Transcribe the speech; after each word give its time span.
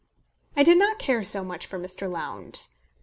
I 0.57 0.63
did 0.63 0.79
not 0.79 0.97
care 0.97 1.23
so 1.23 1.43
much 1.43 1.67
for 1.67 1.77
Mr. 1.77 2.09
Lowndes. 2.11 2.69